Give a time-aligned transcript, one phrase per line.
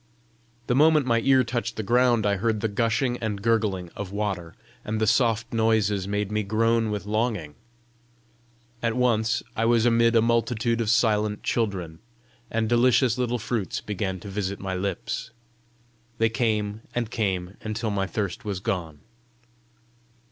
[0.65, 4.55] The moment my ear touched the ground, I heard the gushing and gurgling of water,
[4.83, 7.53] and the soft noises made me groan with longing.
[8.81, 11.99] At once I was amid a multitude of silent children,
[12.49, 15.29] and delicious little fruits began to visit my lips.
[16.17, 19.01] They came and came until my thirst was gone.